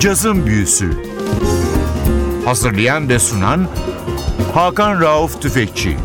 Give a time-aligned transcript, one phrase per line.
[0.00, 0.90] Cazın Büyüsü
[2.44, 3.68] Hazırlayan ve sunan
[4.54, 5.96] Hakan Rauf Tüfekçi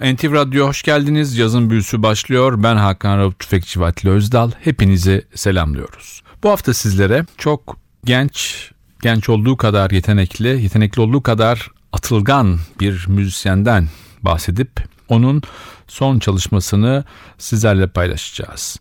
[0.00, 1.38] NTV Radyo hoş geldiniz.
[1.38, 2.62] Yazın büyüsü başlıyor.
[2.62, 4.50] Ben Hakan Rauf Tüfekçi ve Atli Özdal.
[4.60, 6.22] Hepinizi selamlıyoruz.
[6.42, 8.70] Bu hafta sizlere çok genç,
[9.02, 13.88] genç olduğu kadar yetenekli, yetenekli olduğu kadar atılgan bir müzisyenden
[14.22, 14.70] bahsedip
[15.08, 15.42] onun
[15.88, 17.04] son çalışmasını
[17.38, 18.80] sizlerle paylaşacağız.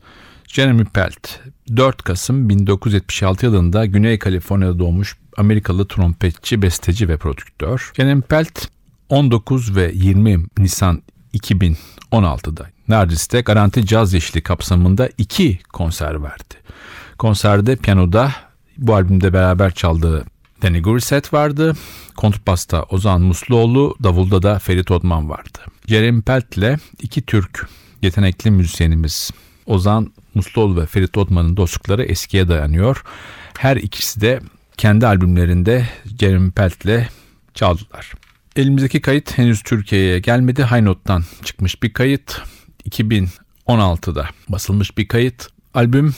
[0.55, 1.27] Jeremy Pelt
[1.77, 7.91] 4 Kasım 1976 yılında Güney Kaliforniya'da doğmuş Amerikalı trompetçi, besteci ve prodüktör.
[7.95, 8.67] Jeremy Pelt
[9.09, 11.01] 19 ve 20 Nisan
[11.33, 16.55] 2016'da Nardis'te Garanti Caz Yeşili kapsamında iki konser verdi.
[17.17, 18.31] Konserde piyanoda
[18.77, 20.25] bu albümde beraber çaldığı
[20.61, 21.73] Danny Gurisset vardı.
[22.15, 25.59] Kontrbasta Ozan Musluoğlu, davulda da Ferit Odman vardı.
[25.87, 27.69] Jeremy Pelt ile iki Türk
[28.01, 29.31] yetenekli müzisyenimiz
[29.65, 33.03] Ozan Musluoğlu ve Ferit Odman'ın dostlukları eskiye dayanıyor.
[33.57, 34.39] Her ikisi de
[34.77, 37.09] kendi albümlerinde Jeremy Pelt ile
[37.53, 38.13] çaldılar.
[38.55, 40.63] Elimizdeki kayıt henüz Türkiye'ye gelmedi.
[40.63, 42.41] High Note'dan çıkmış bir kayıt.
[42.89, 45.47] 2016'da basılmış bir kayıt.
[45.73, 46.15] Albüm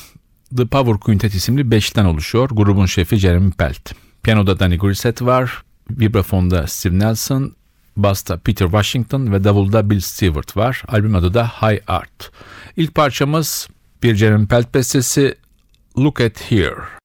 [0.57, 2.49] The Power Quintet isimli beşten oluşuyor.
[2.49, 3.91] Grubun şefi Jeremy Pelt.
[4.23, 5.63] Piyanoda Danny Grissett var.
[5.89, 7.55] Vibrafonda Steve Nelson,
[7.97, 10.83] Basta Peter Washington ve davulda Bill Stewart var.
[10.87, 12.31] Albüm adı da High Art.
[12.77, 13.67] İlk parçamız
[14.03, 15.35] bir Jeremy Pelt bestesi
[15.97, 16.96] Look at Here.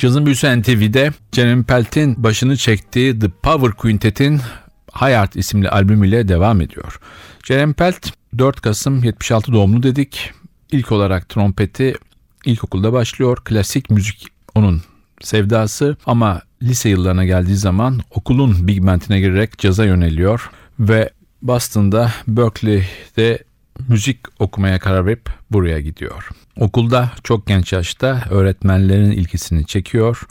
[0.00, 4.40] Cazın Büyüsü NTV'de Jeremy Pelt'in başını çektiği The Power Quintet'in
[4.92, 7.00] Art isimli albümüyle devam ediyor.
[7.44, 10.32] Jeremy Pelt 4 Kasım 76 doğumlu dedik.
[10.72, 11.94] İlk olarak trompeti
[12.44, 13.38] ilkokulda başlıyor.
[13.44, 14.82] Klasik müzik onun
[15.20, 21.10] sevdası ama lise yıllarına geldiği zaman okulun big bandine girerek caza yöneliyor ve
[21.42, 23.44] Boston'da Berkeley'de
[23.88, 26.28] müzik okumaya karar verip buraya gidiyor.
[26.56, 30.26] Okulda çok genç yaşta öğretmenlerin ilgisini çekiyor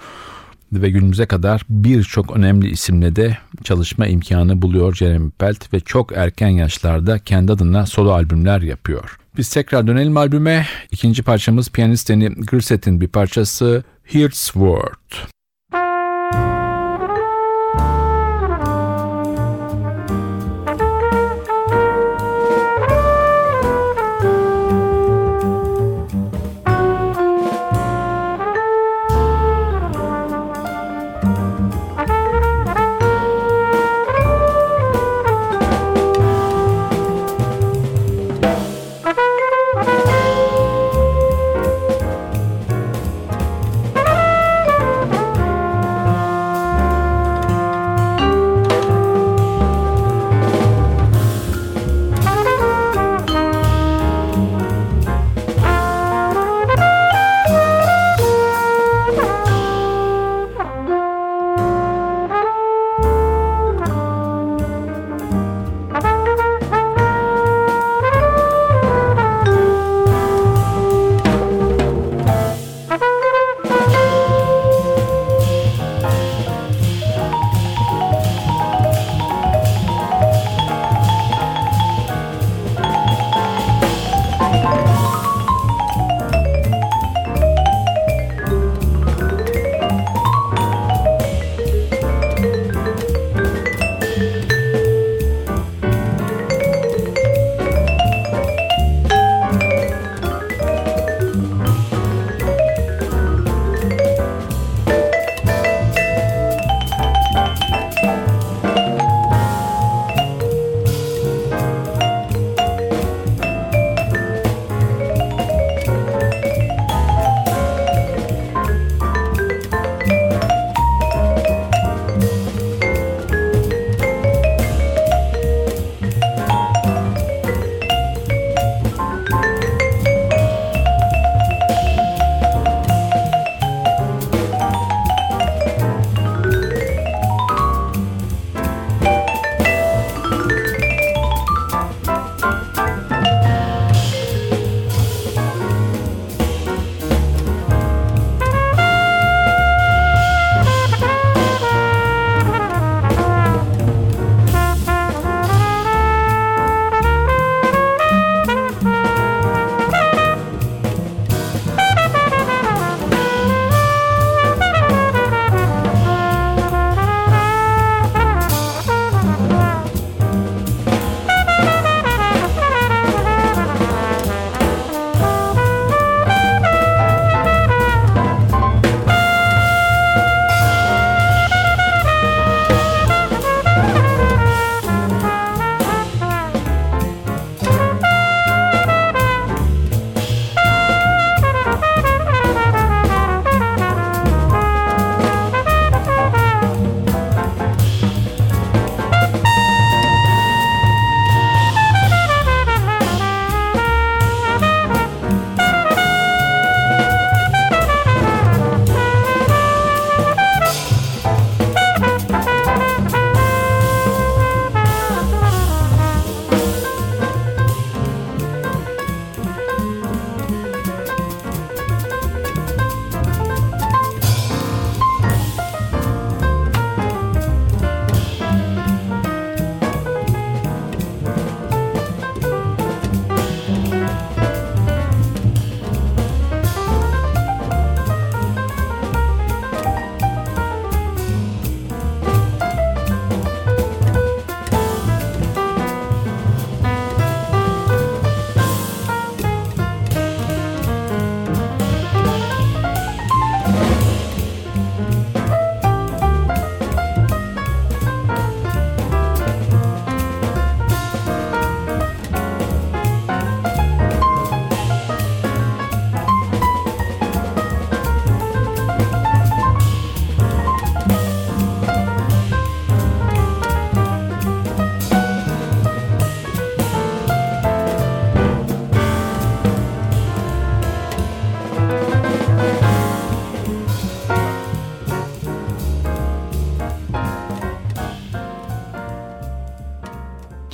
[0.73, 6.49] ve günümüze kadar birçok önemli isimle de çalışma imkanı buluyor Jeremy Pelt ve çok erken
[6.49, 9.19] yaşlarda kendi adına solo albümler yapıyor.
[9.37, 10.65] Biz tekrar dönelim albüme.
[10.91, 15.38] İkinci parçamız piyanist Danny Grissett'in bir parçası Here's Word.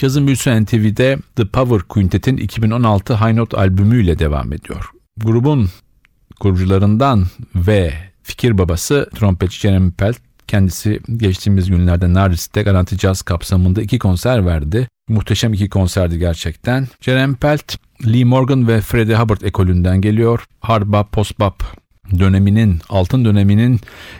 [0.06, 4.90] Cazın Büyüsü NTV'de The Power Quintet'in 2016 High Note albümüyle devam ediyor.
[5.18, 5.70] Grubun
[6.40, 7.94] kurucularından ve
[8.24, 14.88] fikir babası trompetçi Jeremy Pelt kendisi geçtiğimiz günlerde Nardis'te Garanti Jazz kapsamında iki konser verdi.
[15.10, 16.88] Muhteşem iki konserdi gerçekten.
[17.02, 20.46] Jeremy Pelt, Lee Morgan ve Freddie Hubbard ekolünden geliyor.
[20.60, 21.64] Hard bop, post bop
[22.20, 23.80] döneminin, altın döneminin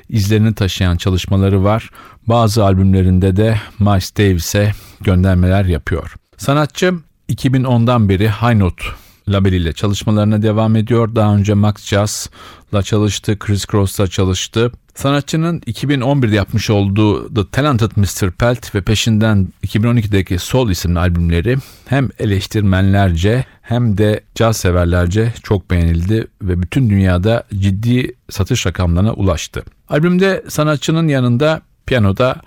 [0.10, 1.90] izlerini taşıyan çalışmaları var.
[2.28, 6.16] Bazı albümlerinde de Miles Davis'e göndermeler yapıyor.
[6.38, 6.94] Sanatçı
[7.30, 8.86] 2010'dan beri High Note
[9.30, 11.16] labeliyle çalışmalarına devam ediyor.
[11.16, 14.72] Daha önce Max Jazz'la çalıştı, Chris Cross'la çalıştı.
[14.96, 18.32] Sanatçının 2011'de yapmış olduğu The Talented Mr.
[18.32, 26.28] Pelt ve peşinden 2012'deki Soul isimli albümleri hem eleştirmenlerce hem de caz severlerce çok beğenildi
[26.42, 29.64] ve bütün dünyada ciddi satış rakamlarına ulaştı.
[29.90, 32.42] Albümde sanatçının yanında piyanoda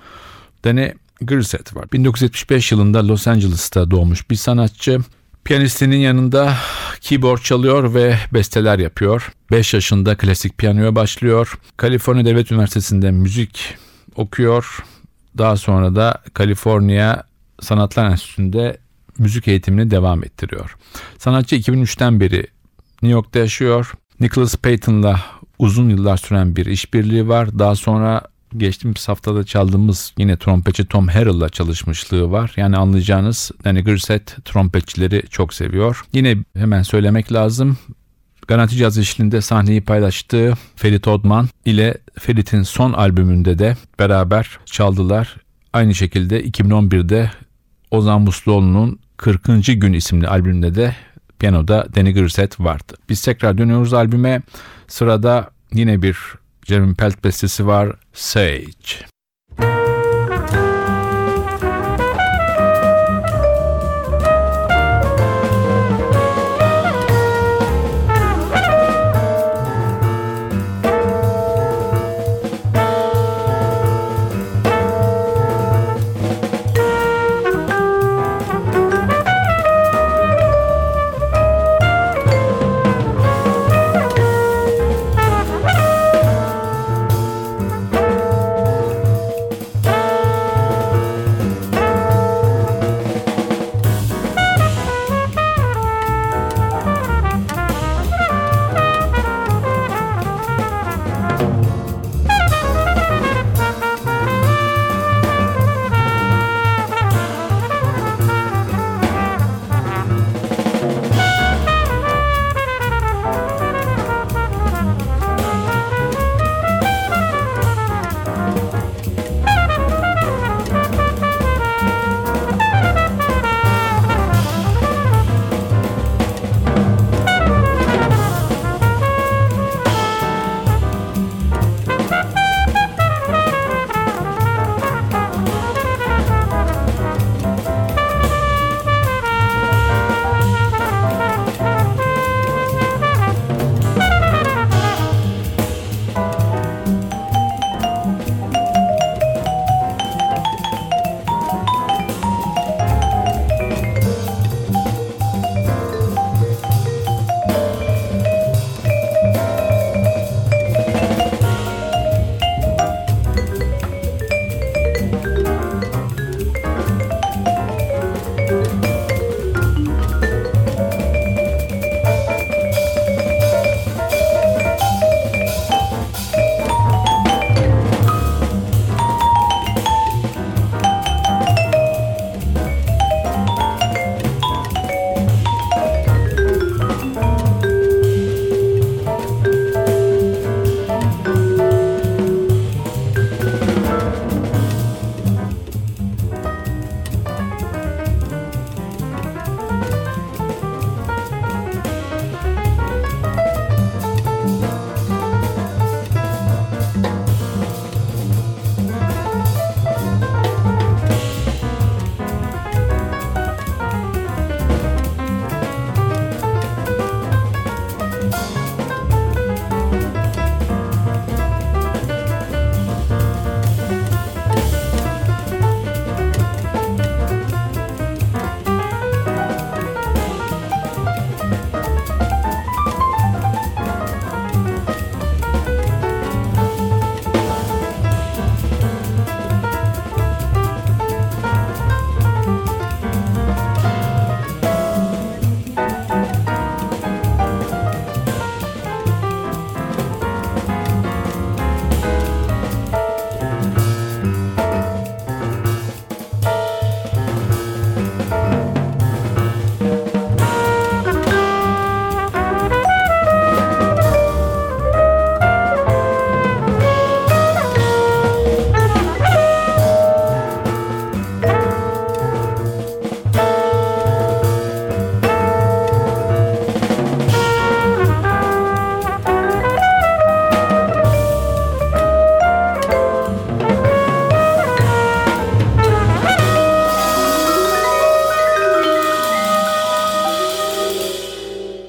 [0.64, 1.85] Danny Grissett var.
[1.93, 4.99] 1975 yılında Los Angeles'ta doğmuş bir sanatçı.
[5.45, 6.54] Piyanistinin yanında
[7.00, 9.33] keyboard çalıyor ve besteler yapıyor.
[9.50, 11.59] 5 yaşında klasik piyanoya başlıyor.
[11.76, 13.75] Kaliforniya Devlet Üniversitesi'nde müzik
[14.16, 14.85] okuyor.
[15.38, 17.23] Daha sonra da Kaliforniya
[17.61, 18.78] Sanatlar Enstitüsü'nde
[19.18, 20.76] müzik eğitimini devam ettiriyor.
[21.18, 22.47] Sanatçı 2003'ten beri
[23.02, 23.92] New York'ta yaşıyor.
[24.21, 25.21] Nicholas Payton'la
[25.59, 27.59] uzun yıllar süren bir işbirliği var.
[27.59, 28.23] Daha sonra
[28.57, 32.52] geçtiğimiz haftada çaldığımız yine trompetçi Tom Harrell'la çalışmışlığı var.
[32.57, 36.05] Yani anlayacağınız Danny Grissett trompetçileri çok seviyor.
[36.12, 37.78] Yine hemen söylemek lazım.
[38.49, 45.37] Garanti Caz eşliğinde sahneyi paylaştığı Ferit Odman ile Ferit'in son albümünde de beraber çaldılar.
[45.73, 47.31] Aynı şekilde 2011'de
[47.90, 49.45] Ozan Musluoğlu'nun 40.
[49.81, 50.97] Gün isimli albümünde de
[51.38, 52.95] piyanoda Danny Grissett vardı.
[53.09, 54.43] Biz tekrar dönüyoruz albüme.
[54.88, 56.19] Sırada yine bir
[56.69, 59.07] Jeremy Pelt bestesi var Sage.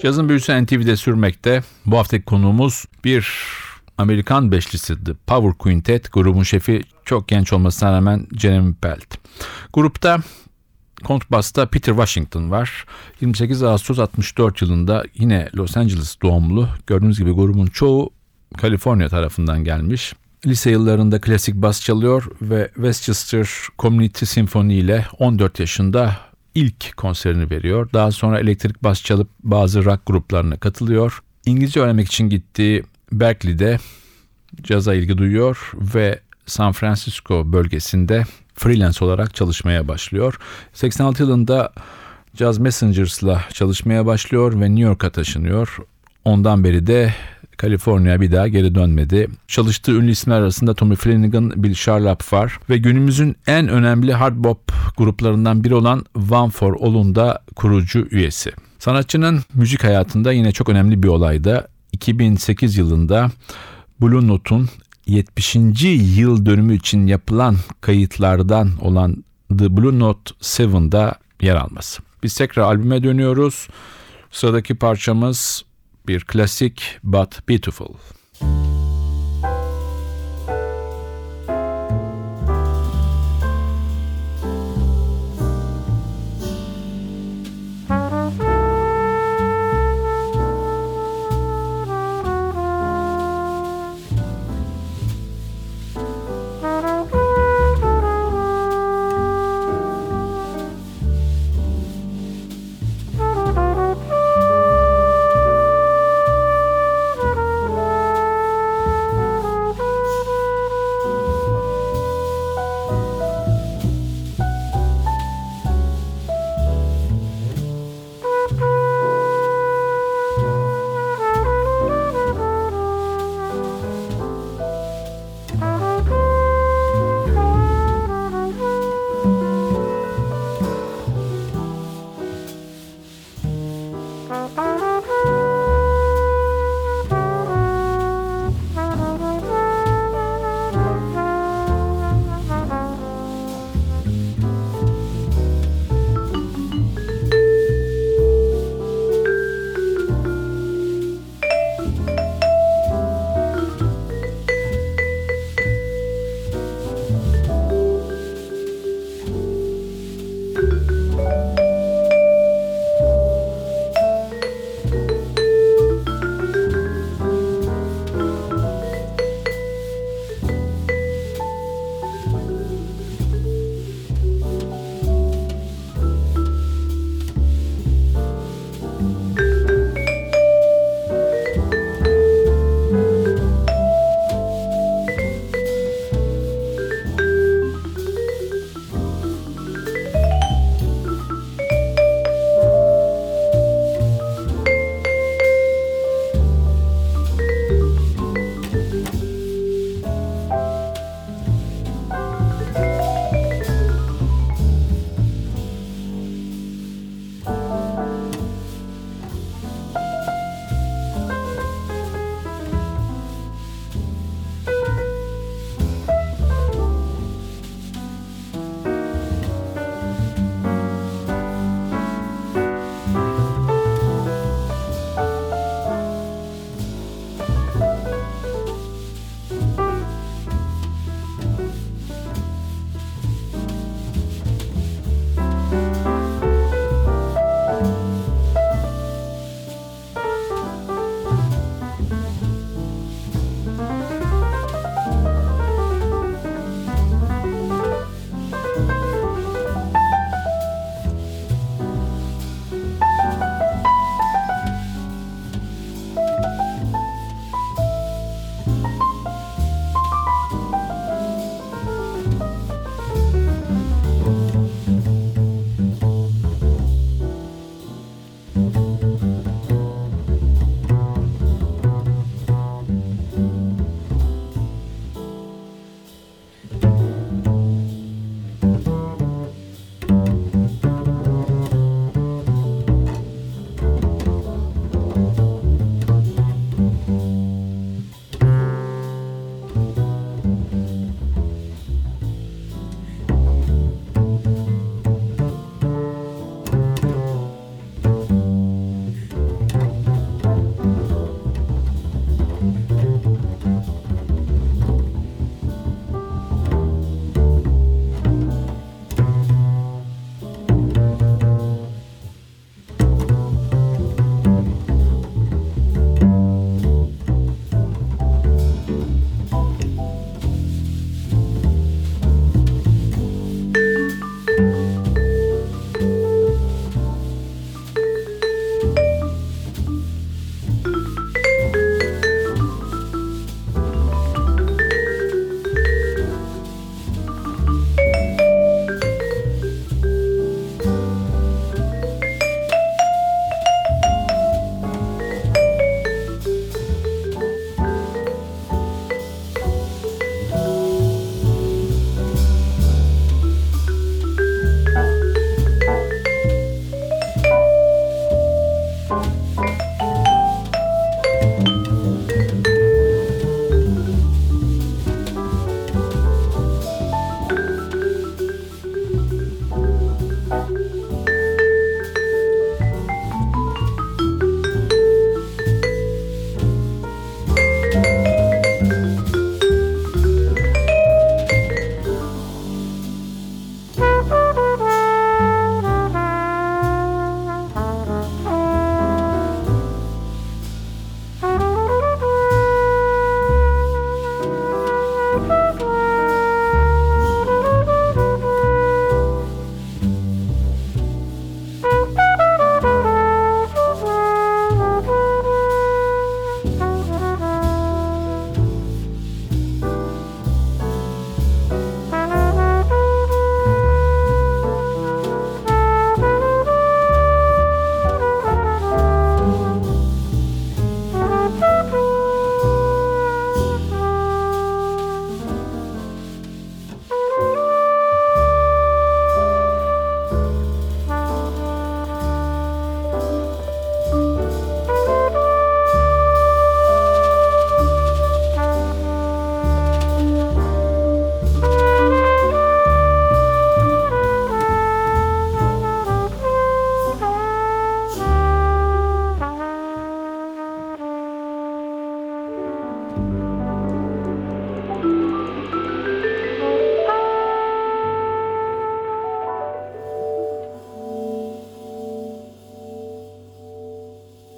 [0.10, 1.64] Cazın büyüsü NTV'de sürmekte.
[1.86, 3.28] Bu haftaki konuğumuz bir
[3.98, 6.12] Amerikan beşlisi The Power Quintet.
[6.14, 9.16] Grubun şefi çok genç olmasına rağmen Jeremy Pelt.
[9.74, 10.20] Grupta
[11.04, 12.86] kontbasta Peter Washington var.
[13.22, 16.70] 28 Ağustos 64 yılında yine Los Angeles doğumlu.
[16.88, 18.10] Gördüğünüz gibi grubun çoğu
[18.58, 20.14] Kaliforniya tarafından gelmiş.
[20.46, 27.90] Lise yıllarında klasik bas çalıyor ve Westchester Community Symphony ile 14 yaşında ilk konserini veriyor.
[27.94, 31.24] Daha sonra elektrik bas çalıp bazı rock gruplarına katılıyor.
[31.46, 33.80] İngilizce öğrenmek için gittiği Berkeley'de
[34.64, 38.24] caza ilgi duyuyor ve San Francisco bölgesinde
[38.56, 40.40] freelance olarak çalışmaya başlıyor.
[40.74, 41.74] 86 yılında
[42.36, 45.78] Jazz Messengers'la çalışmaya başlıyor ve New York'a taşınıyor.
[46.26, 47.14] Ondan beri de
[47.60, 49.28] Kaliforniya bir daha geri dönmedi.
[49.48, 54.72] Çalıştığı ünlü isimler arasında Tommy Flanagan, Bill Charlap var ve günümüzün en önemli hard bop
[54.98, 58.52] gruplarından biri olan One for All'un da kurucu üyesi.
[58.80, 63.32] Sanatçının müzik hayatında yine çok önemli bir olayda 2008 yılında
[64.02, 64.70] Blue Note'un
[65.06, 65.56] 70.
[66.18, 69.24] yıl dönümü için yapılan kayıtlardan olan
[69.58, 72.02] The Blue Note 7'da yer alması.
[72.24, 73.68] Biz tekrar albüme dönüyoruz.
[74.32, 75.69] Sıradaki parçamız
[76.10, 77.96] bir klasik but beautiful.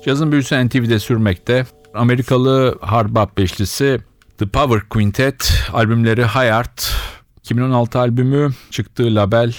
[0.06, 1.66] Cazın büyüsü NTV'de sürmekte.
[1.94, 4.00] Amerikalı hard bop beşlisi
[4.38, 6.94] The Power Quintet albümleri High Art,
[7.38, 9.56] 2016 albümü çıktığı label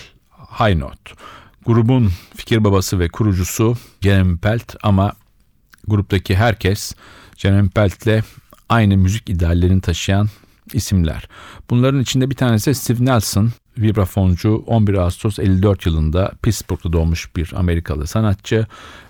[0.58, 1.12] High Note.
[1.66, 5.12] Grubun fikir babası ve kurucusu Jeremy Pelt ama
[5.88, 6.94] gruptaki herkes
[7.36, 8.24] Jeremy Pelt'le
[8.68, 10.28] aynı müzik ideallerini taşıyan
[10.72, 11.28] isimler.
[11.70, 18.06] Bunların içinde bir tanesi Steve Nelson, vibrafoncu 11 Ağustos 54 yılında Pittsburgh'da doğmuş bir Amerikalı
[18.06, 18.66] sanatçı.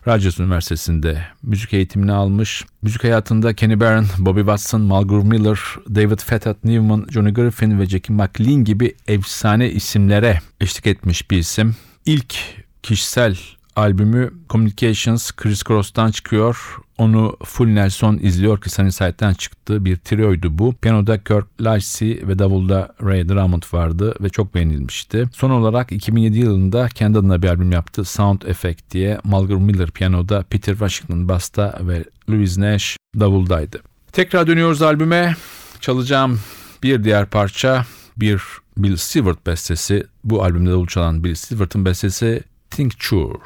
[0.07, 2.64] Rogers Üniversitesi'nde müzik eğitimini almış.
[2.83, 5.59] Müzik hayatında Kenny Barron, Bobby Watson, Malcolm Miller,
[5.94, 11.77] David Fethat Newman, Johnny Griffin ve Jackie McLean gibi efsane isimlere eşlik etmiş bir isim.
[12.07, 12.35] İlk
[12.83, 13.37] kişisel
[13.77, 16.77] albümü Communications Chris Cross'tan çıkıyor.
[16.98, 20.74] Onu Full Nelson izliyor ki Sunnyside'den çıktığı bir trioydu bu.
[20.74, 25.28] Piyanoda Kirk Lacey ve davulda Ray Drummond vardı ve çok beğenilmişti.
[25.33, 29.18] Son olarak 2007 yılında kendi adına bir albüm yaptı Sound Effect diye.
[29.24, 33.81] Malcolm Miller piyanoda, Peter Washington basta ve Louis Nash davuldaydı.
[34.12, 35.37] Tekrar dönüyoruz albüme.
[35.81, 36.40] Çalacağım
[36.83, 38.42] bir diğer parça bir
[38.76, 40.07] Bill Stewart bestesi.
[40.24, 43.38] Bu albümde davul çalan Bill Stewart'ın bestesi Tincture.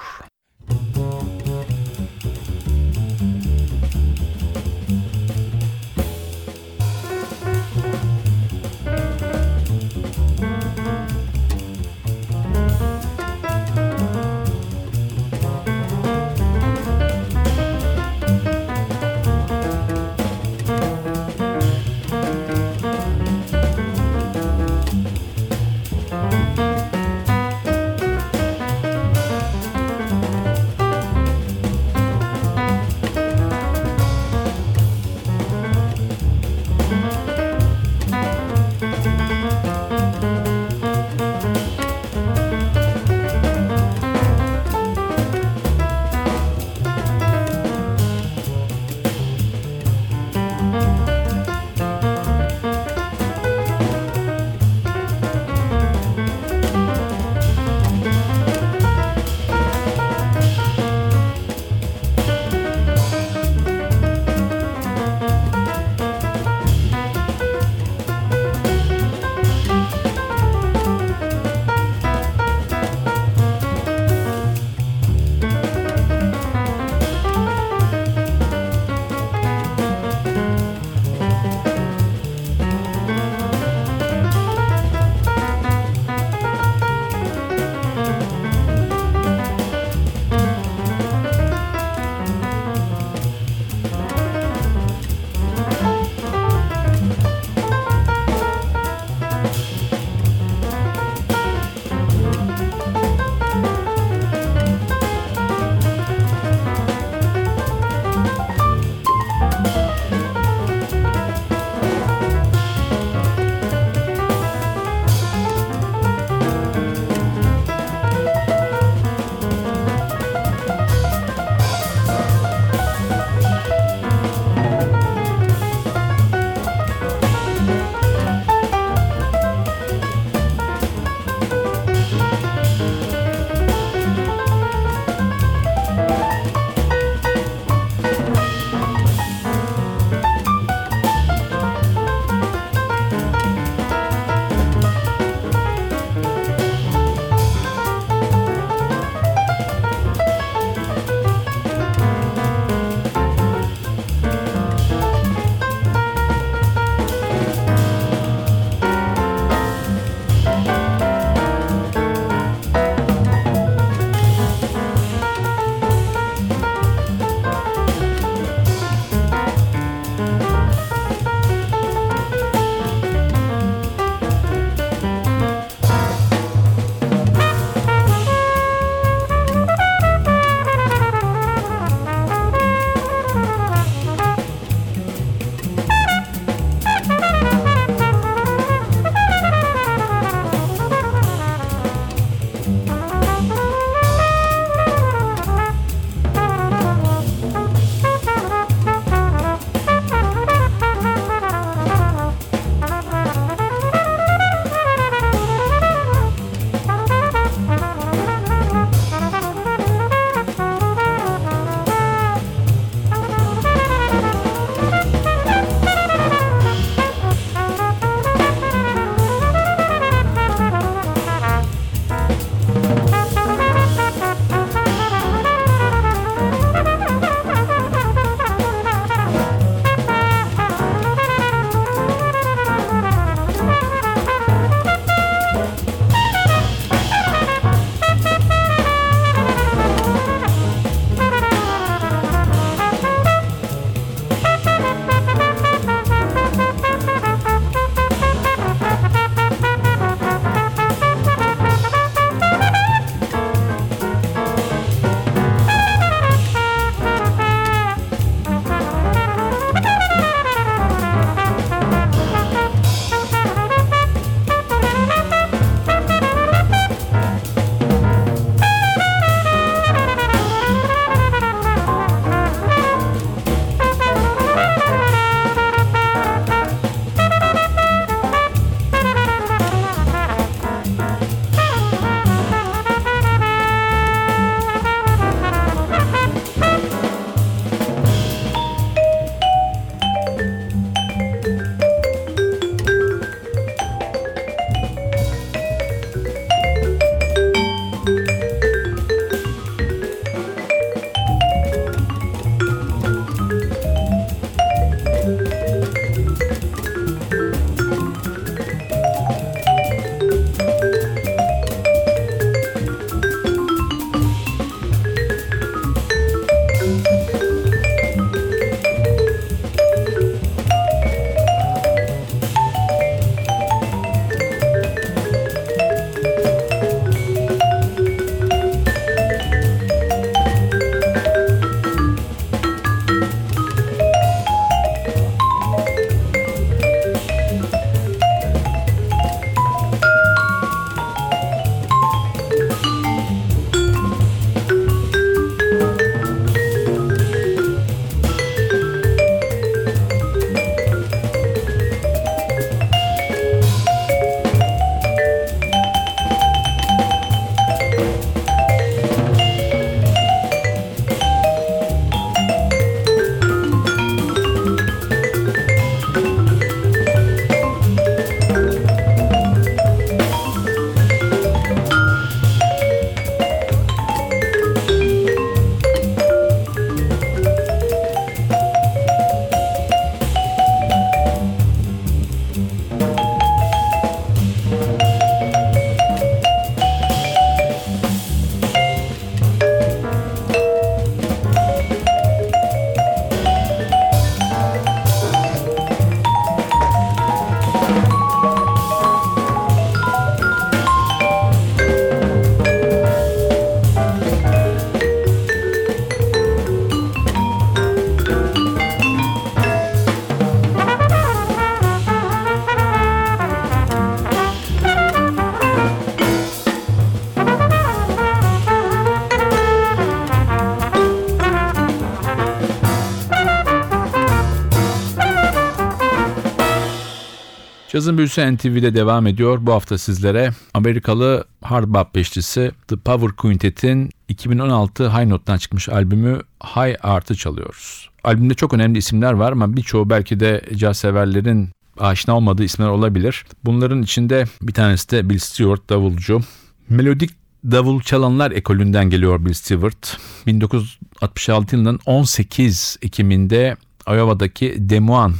[427.96, 429.58] Cazın Büyüsü NTV'de devam ediyor.
[429.62, 436.40] Bu hafta sizlere Amerikalı hard bop beşlisi The Power Quintet'in 2016 High Note'dan çıkmış albümü
[436.64, 438.10] High Art'ı çalıyoruz.
[438.24, 441.68] Albümde çok önemli isimler var ama birçoğu belki de caz severlerin
[441.98, 443.44] aşina olmadığı isimler olabilir.
[443.64, 446.40] Bunların içinde bir tanesi de Bill Stewart davulcu.
[446.88, 447.30] Melodik
[447.64, 450.18] davul çalanlar ekolünden geliyor Bill Stewart.
[450.46, 453.76] 1966 yılının 18 Ekim'inde
[454.08, 455.36] Iowa'daki Des Moines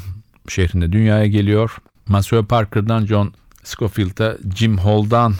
[0.48, 1.78] şehrinde dünyaya geliyor.
[2.08, 3.34] Maceo Parker'dan John
[3.64, 5.34] Scofield'a, Jim Hall'dan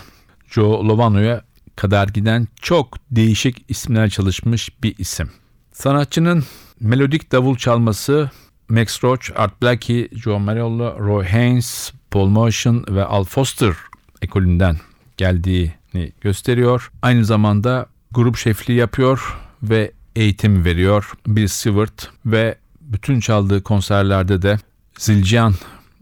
[0.51, 1.45] Joe Lovano'ya
[1.77, 5.31] kadar giden çok değişik isimler çalışmış bir isim.
[5.73, 6.45] Sanatçının
[6.81, 8.31] melodik davul çalması
[8.69, 13.75] Max Roach, Art Blakey, Joe Mariello, Roy Haynes, Paul Motion ve Al Foster
[14.23, 14.77] ekolünden
[15.17, 16.91] geldiğini gösteriyor.
[17.03, 24.59] Aynı zamanda grup şefliği yapıyor ve eğitim veriyor Bill Stewart ve bütün çaldığı konserlerde de
[24.99, 25.55] Zildjian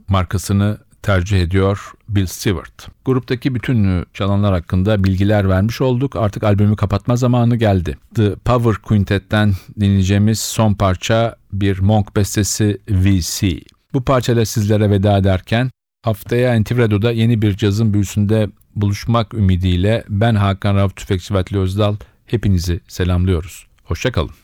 [0.08, 2.88] markasını tercih ediyor Bill Stewart.
[3.04, 6.16] Gruptaki bütün çalanlar hakkında bilgiler vermiş olduk.
[6.16, 7.98] Artık albümü kapatma zamanı geldi.
[8.14, 13.60] The Power Quintet'ten dinleyeceğimiz son parça bir Monk bestesi VC.
[13.92, 15.70] Bu parçayla sizlere veda ederken
[16.02, 21.96] haftaya NTV Radyo'da yeni bir cazın büyüsünde buluşmak ümidiyle ben Hakan Rauf Tüfekçi Vatli Özdal
[22.26, 23.66] hepinizi selamlıyoruz.
[23.84, 24.43] Hoşçakalın.